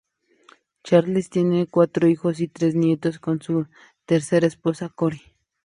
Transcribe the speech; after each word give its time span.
Charles 0.83 1.29
tiene 1.29 1.67
cuatro 1.67 2.07
hijos 2.07 2.39
y 2.39 2.47
tres 2.47 2.73
nietos 2.73 3.19
con 3.19 3.39
su 3.39 3.67
tercera 4.07 4.47
esposa, 4.47 4.89
Cory. 4.89 5.21